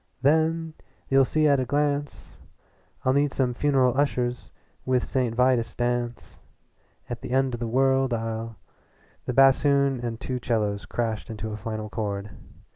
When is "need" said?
3.13-3.31